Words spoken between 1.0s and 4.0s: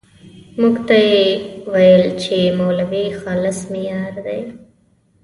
یې ويل چې مولوي خالص مې